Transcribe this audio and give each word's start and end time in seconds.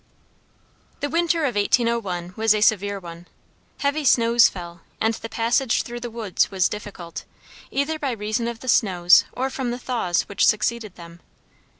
The 1.01 1.09
winter 1.11 1.43
of 1.45 1.53
1801 1.53 2.33
was 2.35 2.55
a 2.55 2.61
severe 2.61 2.99
one. 2.99 3.27
Heavy 3.81 4.03
snows 4.03 4.49
fell, 4.49 4.81
and 4.99 5.13
the 5.13 5.29
passage 5.29 5.83
through 5.83 5.99
the 5.99 6.09
woods 6.09 6.49
was 6.49 6.67
difficult, 6.69 7.23
either 7.69 7.99
by 7.99 8.09
reason 8.13 8.47
of 8.47 8.61
the 8.61 8.67
snows 8.67 9.25
or 9.31 9.51
from 9.51 9.69
the 9.69 9.77
thaws 9.77 10.23
which 10.23 10.47
succeeded 10.47 10.95
them. 10.95 11.19